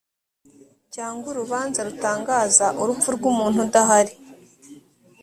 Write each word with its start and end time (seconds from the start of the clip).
cyangwa 0.93 1.25
urubanza 1.31 1.79
rutangaza 1.87 2.67
urupfu 2.81 3.07
rw’umuntu 3.15 3.57
udahari‽ 3.67 4.13